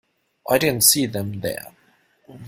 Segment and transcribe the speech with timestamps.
[0.49, 1.75] I did not see them there.